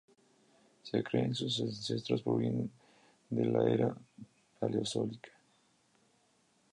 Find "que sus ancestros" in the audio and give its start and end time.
1.29-2.23